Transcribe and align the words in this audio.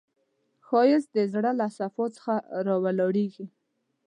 ښایست 0.65 1.09
د 1.15 1.17
زړه 1.33 1.51
له 1.59 1.67
صفا 1.77 2.05
څخه 2.15 2.33
راولاړیږي 2.67 3.45